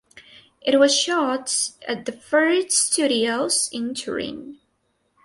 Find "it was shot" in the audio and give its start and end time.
0.63-1.73